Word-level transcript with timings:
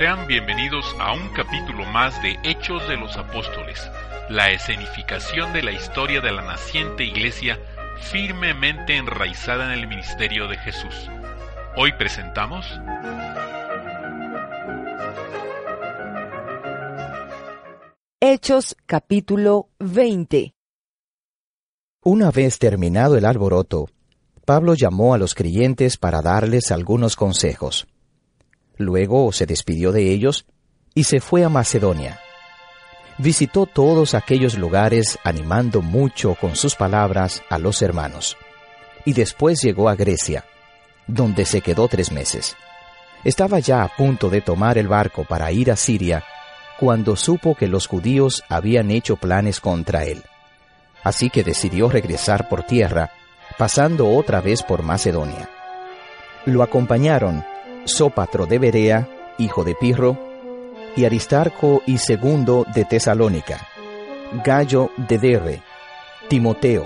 Sean 0.00 0.26
bienvenidos 0.26 0.96
a 0.98 1.12
un 1.12 1.28
capítulo 1.34 1.84
más 1.84 2.22
de 2.22 2.38
Hechos 2.42 2.88
de 2.88 2.96
los 2.96 3.18
Apóstoles, 3.18 3.78
la 4.30 4.50
escenificación 4.50 5.52
de 5.52 5.62
la 5.62 5.72
historia 5.72 6.22
de 6.22 6.32
la 6.32 6.40
naciente 6.40 7.04
iglesia 7.04 7.58
firmemente 8.10 8.96
enraizada 8.96 9.66
en 9.66 9.78
el 9.78 9.86
ministerio 9.86 10.48
de 10.48 10.56
Jesús. 10.56 10.94
Hoy 11.76 11.92
presentamos 11.98 12.64
Hechos 18.20 18.74
capítulo 18.86 19.68
20 19.80 20.54
Una 22.04 22.30
vez 22.30 22.58
terminado 22.58 23.18
el 23.18 23.26
alboroto, 23.26 23.90
Pablo 24.46 24.72
llamó 24.72 25.12
a 25.12 25.18
los 25.18 25.34
creyentes 25.34 25.98
para 25.98 26.22
darles 26.22 26.70
algunos 26.70 27.16
consejos. 27.16 27.86
Luego 28.80 29.30
se 29.30 29.44
despidió 29.44 29.92
de 29.92 30.10
ellos 30.10 30.46
y 30.94 31.04
se 31.04 31.20
fue 31.20 31.44
a 31.44 31.50
Macedonia. 31.50 32.18
Visitó 33.18 33.66
todos 33.66 34.14
aquellos 34.14 34.56
lugares 34.56 35.18
animando 35.22 35.82
mucho 35.82 36.34
con 36.34 36.56
sus 36.56 36.76
palabras 36.76 37.42
a 37.50 37.58
los 37.58 37.82
hermanos. 37.82 38.38
Y 39.04 39.12
después 39.12 39.60
llegó 39.60 39.90
a 39.90 39.96
Grecia, 39.96 40.46
donde 41.06 41.44
se 41.44 41.60
quedó 41.60 41.88
tres 41.88 42.10
meses. 42.10 42.56
Estaba 43.22 43.58
ya 43.58 43.82
a 43.82 43.94
punto 43.94 44.30
de 44.30 44.40
tomar 44.40 44.78
el 44.78 44.88
barco 44.88 45.24
para 45.24 45.52
ir 45.52 45.70
a 45.70 45.76
Siria 45.76 46.24
cuando 46.78 47.16
supo 47.16 47.54
que 47.54 47.68
los 47.68 47.86
judíos 47.86 48.44
habían 48.48 48.90
hecho 48.90 49.16
planes 49.16 49.60
contra 49.60 50.04
él. 50.04 50.22
Así 51.04 51.28
que 51.28 51.44
decidió 51.44 51.90
regresar 51.90 52.48
por 52.48 52.62
tierra, 52.62 53.10
pasando 53.58 54.08
otra 54.08 54.40
vez 54.40 54.62
por 54.62 54.82
Macedonia. 54.82 55.50
Lo 56.46 56.62
acompañaron 56.62 57.44
Sópatro 57.84 58.46
de 58.46 58.58
Berea, 58.58 59.08
hijo 59.38 59.64
de 59.64 59.74
Pirro, 59.74 60.16
y 60.96 61.04
Aristarco 61.04 61.82
y 61.86 61.98
Segundo 61.98 62.66
de 62.74 62.84
Tesalónica, 62.84 63.66
Gallo 64.44 64.90
de 64.96 65.18
Derre, 65.18 65.62
Timoteo, 66.28 66.84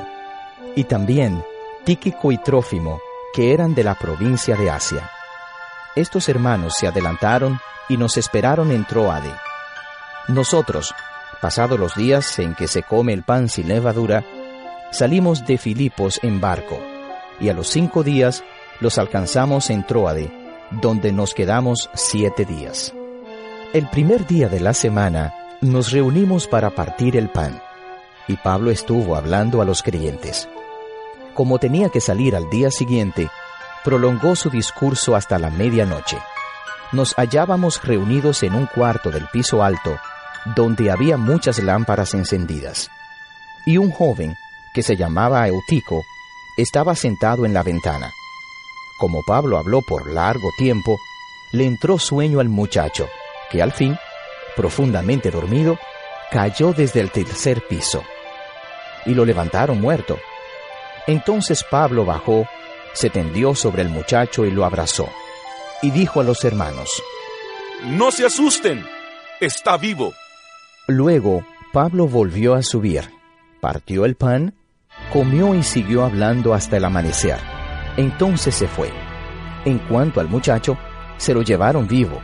y 0.77 0.85
también 0.85 1.43
Tíquico 1.85 2.33
y 2.33 2.39
Trófimo, 2.39 3.01
que 3.35 3.53
eran 3.53 3.75
de 3.75 3.85
la 3.85 3.95
provincia 3.95 4.57
de 4.57 4.71
Asia. 4.71 5.11
Estos 5.97 6.29
hermanos 6.29 6.75
se 6.79 6.87
adelantaron 6.87 7.59
y 7.89 7.97
nos 7.97 8.17
esperaron 8.17 8.71
en 8.71 8.85
Troade. 8.85 9.33
Nosotros, 10.29 10.95
pasados 11.41 11.79
los 11.79 11.95
días 11.95 12.39
en 12.39 12.55
que 12.55 12.69
se 12.69 12.83
come 12.83 13.13
el 13.13 13.23
pan 13.23 13.49
sin 13.49 13.69
levadura, 13.69 14.25
salimos 14.93 15.47
de 15.47 15.59
Filipos 15.59 16.21
en 16.23 16.41
barco, 16.41 16.81
y 17.41 17.49
a 17.49 17.55
los 17.55 17.69
cinco 17.69 18.03
días 18.03 18.45
los 18.81 18.99
alcanzamos 18.99 19.71
en 19.71 19.87
Troade, 19.87 20.44
donde 20.81 21.13
nos 21.13 21.35
quedamos 21.35 21.91
siete 21.95 22.45
días. 22.45 22.95
El 23.73 23.89
primer 23.89 24.27
día 24.27 24.49
de 24.49 24.61
la 24.61 24.75
semana 24.75 25.35
nos 25.61 25.91
reunimos 25.93 26.47
para 26.47 26.71
partir 26.71 27.17
el 27.17 27.29
pan, 27.29 27.61
y 28.29 28.37
Pablo 28.37 28.71
estuvo 28.71 29.17
hablando 29.17 29.61
a 29.61 29.65
los 29.65 29.83
creyentes. 29.83 30.49
Como 31.35 31.59
tenía 31.59 31.89
que 31.89 32.01
salir 32.01 32.37
al 32.37 32.49
día 32.51 32.71
siguiente, 32.71 33.29
prolongó 33.85 34.37
su 34.37 34.51
discurso 34.51 35.17
hasta 35.17 35.39
la 35.39 35.51
medianoche. 35.51 36.19
Nos 36.93 37.15
hallábamos 37.15 37.83
reunidos 37.83 38.43
en 38.43 38.55
un 38.55 38.67
cuarto 38.67 39.11
del 39.11 39.27
piso 39.33 39.63
alto, 39.63 39.99
donde 40.55 40.91
había 40.91 41.17
muchas 41.17 41.59
lámparas 41.59 42.15
encendidas. 42.15 42.89
Y 43.67 43.79
un 43.79 43.91
joven, 43.91 44.35
que 44.75 44.83
se 44.83 44.97
llamaba 44.97 45.47
Eutico, 45.49 46.03
estaba 46.57 46.95
sentado 46.95 47.47
en 47.47 47.55
la 47.55 47.63
ventana. 47.63 48.11
Como 48.99 49.23
Pablo 49.23 49.59
habló 49.59 49.83
por 49.83 50.11
largo 50.11 50.51
tiempo, 50.57 50.99
le 51.53 51.65
entró 51.65 51.99
sueño 51.99 52.41
al 52.41 52.49
muchacho, 52.49 53.09
que 53.51 53.63
al 53.63 53.73
fin, 53.73 53.97
profundamente 54.57 55.31
dormido, 55.31 55.79
cayó 56.31 56.73
desde 56.73 57.01
el 57.01 57.11
tercer 57.11 57.67
piso. 57.69 58.03
Y 59.07 59.15
lo 59.15 59.25
levantaron 59.25 59.81
muerto. 59.81 60.19
Entonces 61.07 61.65
Pablo 61.71 62.05
bajó, 62.05 62.49
se 62.93 63.11
tendió 63.11 63.55
sobre 63.55 63.83
el 63.83 63.89
muchacho 63.89 64.45
y 64.45 64.51
lo 64.51 64.65
abrazó, 64.65 65.09
y 65.83 65.91
dijo 65.91 66.21
a 66.21 66.25
los 66.25 66.45
hermanos, 66.45 67.03
No 67.85 68.11
se 68.11 68.25
asusten, 68.25 68.85
está 69.41 69.77
vivo. 69.77 70.15
Luego 70.87 71.45
Pablo 71.73 72.07
volvió 72.07 72.55
a 72.55 72.63
subir, 72.63 73.11
partió 73.61 74.05
el 74.05 74.15
pan, 74.17 74.55
comió 75.13 75.55
y 75.55 75.63
siguió 75.63 76.05
hablando 76.05 76.55
hasta 76.55 76.77
el 76.77 76.85
amanecer. 76.85 77.54
Entonces 77.97 78.55
se 78.55 78.69
fue. 78.69 78.91
En 79.65 79.79
cuanto 79.79 80.21
al 80.21 80.29
muchacho, 80.29 80.77
se 81.17 81.33
lo 81.35 81.43
llevaron 81.43 81.87
vivo, 81.87 82.19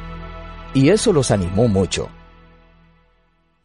y 0.75 0.89
eso 0.91 1.13
los 1.13 1.31
animó 1.31 1.69
mucho. 1.69 2.09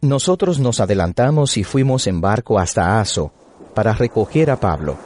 Nosotros 0.02 0.60
nos 0.60 0.80
adelantamos 0.80 1.58
y 1.58 1.64
fuimos 1.64 2.08
en 2.08 2.22
barco 2.22 2.60
hasta 2.60 3.00
Aso 3.00 3.32
para 3.74 3.94
recoger 3.94 4.52
a 4.52 4.60
Pablo, 4.60 4.98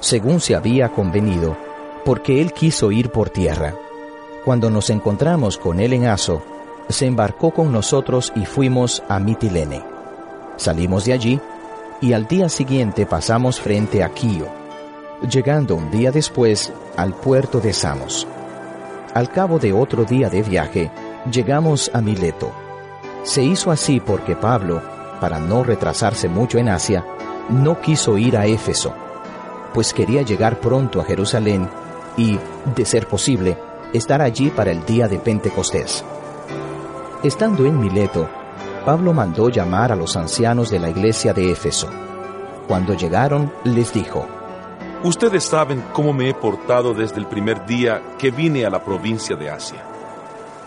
según 0.00 0.40
se 0.40 0.54
había 0.54 0.88
convenido, 0.90 1.56
porque 2.04 2.40
él 2.40 2.52
quiso 2.52 2.90
ir 2.90 3.10
por 3.10 3.30
tierra. 3.30 3.74
Cuando 4.44 4.70
nos 4.70 4.90
encontramos 4.90 5.58
con 5.58 5.80
él 5.80 5.92
en 5.92 6.06
Aso, 6.06 6.42
se 6.88 7.06
embarcó 7.06 7.52
con 7.52 7.70
nosotros 7.72 8.32
y 8.34 8.46
fuimos 8.46 9.02
a 9.08 9.18
Mitilene. 9.18 9.82
Salimos 10.56 11.04
de 11.04 11.12
allí 11.12 11.40
y 12.00 12.12
al 12.12 12.26
día 12.26 12.48
siguiente 12.48 13.06
pasamos 13.06 13.60
frente 13.60 14.02
a 14.02 14.08
Quío, 14.10 14.46
llegando 15.22 15.74
un 15.74 15.90
día 15.90 16.10
después 16.10 16.72
al 16.96 17.14
puerto 17.14 17.60
de 17.60 17.72
Samos. 17.72 18.26
Al 19.14 19.30
cabo 19.30 19.58
de 19.58 19.72
otro 19.72 20.04
día 20.04 20.28
de 20.28 20.42
viaje, 20.42 20.90
llegamos 21.30 21.90
a 21.92 22.00
Mileto. 22.00 22.52
Se 23.24 23.42
hizo 23.42 23.70
así 23.70 24.00
porque 24.00 24.36
Pablo, 24.36 24.82
para 25.20 25.38
no 25.38 25.64
retrasarse 25.64 26.28
mucho 26.28 26.58
en 26.58 26.68
Asia, 26.68 27.04
no 27.48 27.80
quiso 27.80 28.18
ir 28.18 28.36
a 28.36 28.46
Éfeso, 28.46 28.94
pues 29.74 29.92
quería 29.92 30.22
llegar 30.22 30.60
pronto 30.60 31.00
a 31.00 31.04
Jerusalén 31.04 31.68
y, 32.16 32.38
de 32.76 32.84
ser 32.84 33.06
posible, 33.06 33.58
estar 33.92 34.22
allí 34.22 34.50
para 34.50 34.70
el 34.70 34.84
día 34.84 35.08
de 35.08 35.18
Pentecostés. 35.18 36.04
Estando 37.22 37.64
en 37.64 37.80
Mileto, 37.80 38.28
Pablo 38.84 39.12
mandó 39.12 39.48
llamar 39.48 39.92
a 39.92 39.96
los 39.96 40.16
ancianos 40.16 40.70
de 40.70 40.78
la 40.78 40.90
iglesia 40.90 41.32
de 41.32 41.50
Éfeso. 41.50 41.88
Cuando 42.68 42.94
llegaron, 42.94 43.52
les 43.64 43.92
dijo, 43.92 44.26
Ustedes 45.04 45.44
saben 45.44 45.84
cómo 45.92 46.12
me 46.12 46.28
he 46.28 46.34
portado 46.34 46.92
desde 46.92 47.18
el 47.18 47.26
primer 47.26 47.64
día 47.66 48.02
que 48.18 48.32
vine 48.32 48.66
a 48.66 48.70
la 48.70 48.82
provincia 48.82 49.36
de 49.36 49.48
Asia. 49.48 49.84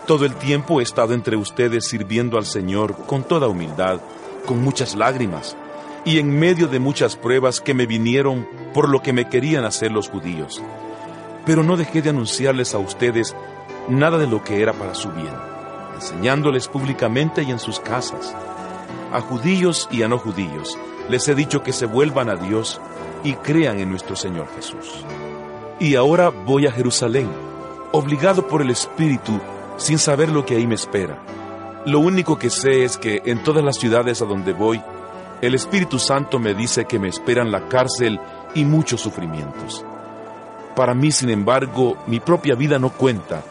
Todo 0.06 0.24
el 0.24 0.34
tiempo 0.36 0.80
he 0.80 0.82
estado 0.82 1.12
entre 1.12 1.36
ustedes 1.36 1.86
sirviendo 1.86 2.38
al 2.38 2.46
Señor 2.46 2.96
con 3.06 3.24
toda 3.24 3.48
humildad, 3.48 4.00
con 4.46 4.62
muchas 4.62 4.94
lágrimas, 4.94 5.54
y 6.06 6.18
en 6.18 6.30
medio 6.30 6.66
de 6.66 6.78
muchas 6.78 7.14
pruebas 7.14 7.60
que 7.60 7.74
me 7.74 7.84
vinieron 7.84 8.48
por 8.72 8.88
lo 8.88 9.02
que 9.02 9.12
me 9.12 9.28
querían 9.28 9.66
hacer 9.66 9.92
los 9.92 10.08
judíos. 10.08 10.62
Pero 11.44 11.62
no 11.62 11.76
dejé 11.76 12.00
de 12.00 12.08
anunciarles 12.08 12.74
a 12.74 12.78
ustedes 12.78 13.36
nada 13.86 14.16
de 14.16 14.26
lo 14.26 14.42
que 14.42 14.62
era 14.62 14.72
para 14.72 14.94
su 14.94 15.10
bien, 15.10 15.34
enseñándoles 15.94 16.68
públicamente 16.68 17.42
y 17.42 17.50
en 17.50 17.58
sus 17.58 17.80
casas. 17.80 18.34
A 19.12 19.20
judíos 19.20 19.88
y 19.90 20.02
a 20.02 20.08
no 20.08 20.16
judíos 20.16 20.78
les 21.08 21.28
he 21.28 21.34
dicho 21.34 21.62
que 21.62 21.72
se 21.72 21.86
vuelvan 21.86 22.28
a 22.28 22.36
Dios 22.36 22.80
y 23.24 23.34
crean 23.34 23.80
en 23.80 23.90
nuestro 23.90 24.16
Señor 24.16 24.48
Jesús. 24.54 25.04
Y 25.78 25.96
ahora 25.96 26.30
voy 26.30 26.66
a 26.66 26.72
Jerusalén, 26.72 27.28
obligado 27.92 28.46
por 28.46 28.62
el 28.62 28.70
Espíritu, 28.70 29.40
sin 29.76 29.98
saber 29.98 30.28
lo 30.28 30.44
que 30.44 30.56
ahí 30.56 30.66
me 30.66 30.74
espera. 30.74 31.18
Lo 31.86 31.98
único 31.98 32.38
que 32.38 32.50
sé 32.50 32.84
es 32.84 32.96
que 32.96 33.22
en 33.24 33.42
todas 33.42 33.64
las 33.64 33.76
ciudades 33.76 34.22
a 34.22 34.24
donde 34.24 34.52
voy, 34.52 34.80
el 35.40 35.54
Espíritu 35.54 35.98
Santo 35.98 36.38
me 36.38 36.54
dice 36.54 36.84
que 36.84 37.00
me 37.00 37.08
esperan 37.08 37.50
la 37.50 37.68
cárcel 37.68 38.20
y 38.54 38.64
muchos 38.64 39.00
sufrimientos. 39.00 39.84
Para 40.76 40.94
mí, 40.94 41.10
sin 41.10 41.30
embargo, 41.30 41.96
mi 42.06 42.20
propia 42.20 42.54
vida 42.54 42.78
no 42.78 42.90
cuenta, 42.90 43.42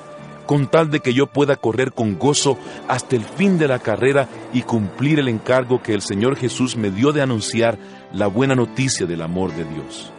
con 0.46 0.68
tal 0.68 0.90
de 0.90 1.00
que 1.00 1.14
yo 1.14 1.28
pueda 1.28 1.56
correr 1.56 1.94
con 1.94 2.18
gozo 2.18 2.58
hasta 2.88 3.16
el 3.16 3.24
fin 3.24 3.58
de 3.58 3.68
la 3.68 3.80
carrera 3.80 4.28
y 4.54 4.62
cumplir 4.62 5.20
el 5.20 5.28
encargo 5.28 5.82
que 5.82 5.94
el 5.94 6.02
Señor 6.02 6.36
Jesús 6.36 6.76
me 6.76 6.92
dio 6.92 7.12
de 7.12 7.22
anunciar 7.22 7.78
la 8.14 8.28
buena 8.28 8.56
noticia 8.56 9.06
del 9.06 9.22
amor 9.22 9.54
de 9.54 9.66
Dios. 9.66 10.12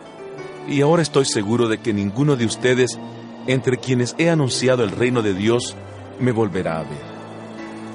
Y 0.69 0.81
ahora 0.81 1.03
estoy 1.03 1.25
seguro 1.25 1.69
de 1.69 1.79
que 1.79 1.93
ninguno 1.93 2.37
de 2.37 2.47
ustedes, 2.47 2.99
entre 3.47 3.79
quienes 3.79 4.15
he 4.19 4.31
anunciado 4.31 4.85
el 4.85 4.91
reino 4.91 5.23
de 5.23 5.35
Dios, 5.35 5.75
me 6.21 6.33
volverá 6.33 6.79
a 6.79 6.83
ver. 6.83 7.13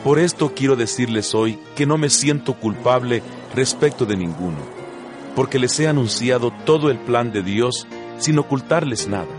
Por 0.03 0.19
esto 0.19 0.53
quiero 0.55 0.75
decirles 0.75 1.33
hoy 1.33 1.57
que 1.75 1.85
no 1.85 1.97
me 1.97 2.09
siento 2.09 2.53
culpable 2.53 3.23
respecto 3.55 4.05
de 4.05 4.17
ninguno, 4.17 4.59
porque 5.35 5.59
les 5.59 5.79
he 5.79 5.87
anunciado 5.87 6.51
todo 6.65 6.91
el 6.91 6.97
plan 6.97 7.31
de 7.31 7.41
Dios 7.41 7.87
sin 8.19 8.37
ocultarles 8.39 9.07
nada. 9.07 9.36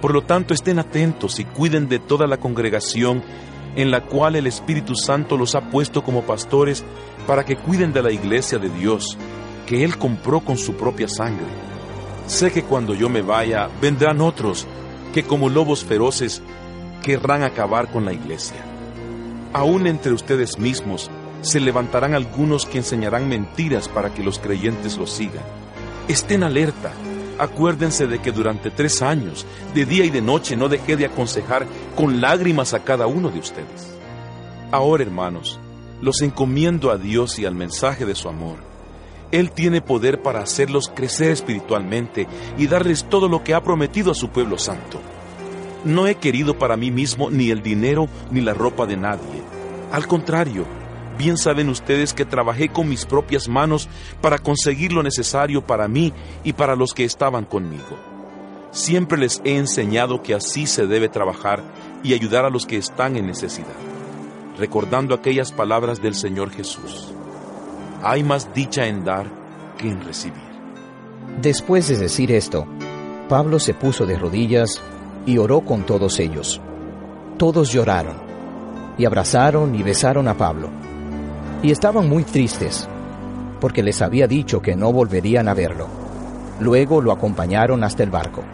Por 0.00 0.12
lo 0.12 0.22
tanto, 0.22 0.54
estén 0.54 0.78
atentos 0.78 1.40
y 1.40 1.44
cuiden 1.44 1.88
de 1.88 1.98
toda 1.98 2.26
la 2.26 2.36
congregación 2.36 3.22
en 3.76 3.90
la 3.90 4.02
cual 4.02 4.36
el 4.36 4.46
Espíritu 4.46 4.94
Santo 4.94 5.36
los 5.36 5.54
ha 5.54 5.70
puesto 5.70 6.02
como 6.02 6.22
pastores 6.22 6.84
para 7.26 7.44
que 7.44 7.56
cuiden 7.56 7.92
de 7.92 8.02
la 8.02 8.10
iglesia 8.10 8.58
de 8.58 8.70
Dios, 8.70 9.16
que 9.66 9.84
Él 9.84 9.98
compró 9.98 10.40
con 10.40 10.56
su 10.56 10.74
propia 10.74 11.08
sangre. 11.08 11.46
Sé 12.26 12.50
que 12.50 12.62
cuando 12.62 12.94
yo 12.94 13.08
me 13.08 13.22
vaya, 13.22 13.68
vendrán 13.80 14.20
otros 14.20 14.66
que 15.12 15.22
como 15.22 15.48
lobos 15.48 15.84
feroces 15.84 16.42
querrán 17.02 17.42
acabar 17.42 17.90
con 17.90 18.04
la 18.04 18.12
iglesia. 18.12 18.64
Aún 19.52 19.86
entre 19.86 20.12
ustedes 20.12 20.58
mismos 20.58 21.10
se 21.40 21.60
levantarán 21.60 22.14
algunos 22.14 22.66
que 22.66 22.78
enseñarán 22.78 23.28
mentiras 23.28 23.88
para 23.88 24.12
que 24.12 24.22
los 24.22 24.38
creyentes 24.38 24.96
los 24.98 25.10
sigan. 25.10 25.44
Estén 26.08 26.42
alerta. 26.42 26.92
Acuérdense 27.38 28.06
de 28.06 28.18
que 28.18 28.32
durante 28.32 28.70
tres 28.70 29.00
años, 29.00 29.46
de 29.74 29.84
día 29.84 30.04
y 30.04 30.10
de 30.10 30.20
noche, 30.20 30.56
no 30.56 30.68
dejé 30.68 30.96
de 30.96 31.06
aconsejar 31.06 31.66
con 31.94 32.20
lágrimas 32.20 32.74
a 32.74 32.82
cada 32.82 33.06
uno 33.06 33.30
de 33.30 33.38
ustedes. 33.38 33.94
Ahora, 34.72 35.04
hermanos, 35.04 35.60
los 36.02 36.20
encomiendo 36.22 36.90
a 36.90 36.98
Dios 36.98 37.38
y 37.38 37.46
al 37.46 37.54
mensaje 37.54 38.04
de 38.04 38.14
su 38.14 38.28
amor. 38.28 38.58
Él 39.30 39.50
tiene 39.50 39.80
poder 39.80 40.22
para 40.22 40.40
hacerlos 40.40 40.90
crecer 40.94 41.30
espiritualmente 41.30 42.26
y 42.56 42.66
darles 42.66 43.04
todo 43.04 43.28
lo 43.28 43.44
que 43.44 43.54
ha 43.54 43.62
prometido 43.62 44.10
a 44.10 44.14
su 44.14 44.30
pueblo 44.30 44.58
santo. 44.58 45.00
No 45.84 46.06
he 46.06 46.16
querido 46.16 46.58
para 46.58 46.76
mí 46.76 46.90
mismo 46.90 47.30
ni 47.30 47.50
el 47.50 47.62
dinero 47.62 48.08
ni 48.30 48.40
la 48.40 48.54
ropa 48.54 48.86
de 48.86 48.96
nadie. 48.96 49.42
Al 49.92 50.06
contrario, 50.06 50.66
bien 51.18 51.36
saben 51.36 51.68
ustedes 51.68 52.14
que 52.14 52.24
trabajé 52.24 52.68
con 52.68 52.88
mis 52.88 53.04
propias 53.04 53.48
manos 53.48 53.88
para 54.20 54.38
conseguir 54.38 54.92
lo 54.92 55.02
necesario 55.02 55.66
para 55.66 55.88
mí 55.88 56.12
y 56.44 56.54
para 56.54 56.76
los 56.76 56.94
que 56.94 57.04
estaban 57.04 57.44
conmigo. 57.44 57.98
Siempre 58.70 59.18
les 59.18 59.42
he 59.44 59.56
enseñado 59.56 60.22
que 60.22 60.34
así 60.34 60.66
se 60.66 60.86
debe 60.86 61.08
trabajar 61.08 61.62
y 62.02 62.14
ayudar 62.14 62.44
a 62.44 62.50
los 62.50 62.64
que 62.64 62.76
están 62.76 63.16
en 63.16 63.26
necesidad 63.26 63.74
recordando 64.58 65.14
aquellas 65.14 65.52
palabras 65.52 66.02
del 66.02 66.14
Señor 66.14 66.50
Jesús. 66.50 67.14
Hay 68.02 68.22
más 68.22 68.52
dicha 68.52 68.86
en 68.86 69.04
dar 69.04 69.26
que 69.78 69.88
en 69.88 70.04
recibir. 70.04 70.48
Después 71.40 71.88
de 71.88 71.96
decir 71.96 72.32
esto, 72.32 72.66
Pablo 73.28 73.60
se 73.60 73.74
puso 73.74 74.04
de 74.04 74.18
rodillas 74.18 74.82
y 75.24 75.38
oró 75.38 75.60
con 75.60 75.86
todos 75.86 76.18
ellos. 76.18 76.60
Todos 77.38 77.72
lloraron 77.72 78.16
y 78.98 79.04
abrazaron 79.04 79.74
y 79.74 79.82
besaron 79.82 80.26
a 80.26 80.36
Pablo. 80.36 80.70
Y 81.62 81.72
estaban 81.72 82.08
muy 82.08 82.22
tristes, 82.22 82.88
porque 83.60 83.82
les 83.82 84.00
había 84.00 84.28
dicho 84.28 84.62
que 84.62 84.76
no 84.76 84.92
volverían 84.92 85.48
a 85.48 85.54
verlo. 85.54 85.88
Luego 86.60 87.00
lo 87.00 87.10
acompañaron 87.10 87.82
hasta 87.82 88.04
el 88.04 88.10
barco. 88.10 88.44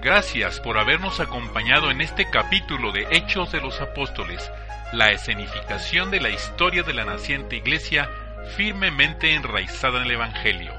Gracias 0.00 0.60
por 0.60 0.76
habernos 0.76 1.18
acompañado 1.18 1.90
en 1.90 2.02
este 2.02 2.28
capítulo 2.28 2.92
de 2.92 3.06
Hechos 3.10 3.52
de 3.52 3.62
los 3.62 3.80
Apóstoles, 3.80 4.50
la 4.92 5.12
escenificación 5.12 6.10
de 6.10 6.20
la 6.20 6.28
historia 6.28 6.82
de 6.82 6.92
la 6.92 7.06
naciente 7.06 7.56
iglesia 7.56 8.10
firmemente 8.54 9.34
enraizada 9.34 10.00
en 10.00 10.04
el 10.04 10.10
Evangelio. 10.10 10.73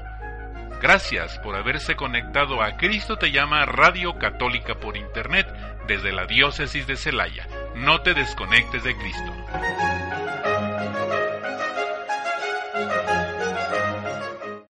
Gracias 0.80 1.38
por 1.38 1.56
haberse 1.56 1.96
conectado 1.96 2.62
a 2.62 2.76
Cristo 2.76 3.16
te 3.16 3.30
llama 3.32 3.64
Radio 3.64 4.18
Católica 4.18 4.74
por 4.74 4.96
Internet 4.96 5.46
desde 5.86 6.12
la 6.12 6.26
diócesis 6.26 6.86
de 6.86 6.96
Celaya. 6.96 7.48
No 7.74 8.02
te 8.02 8.12
desconectes 8.12 8.84
de 8.84 8.94
Cristo. 8.96 9.32